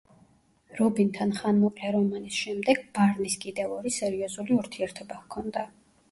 [0.77, 5.67] რობინთან ხანმოკლე რომანის შემდეგ, ბარნის კიდევ ორი სერიოზული ურთიერთობა ჰქონდა.